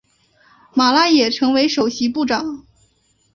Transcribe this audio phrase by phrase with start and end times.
[0.73, 2.65] 马拉也成为首席部长。